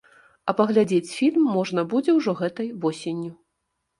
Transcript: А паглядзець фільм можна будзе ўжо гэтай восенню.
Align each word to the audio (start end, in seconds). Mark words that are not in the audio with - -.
А 0.51 0.53
паглядзець 0.59 1.13
фільм 1.17 1.43
можна 1.57 1.83
будзе 1.93 2.11
ўжо 2.19 2.35
гэтай 2.41 2.71
восенню. 2.87 3.29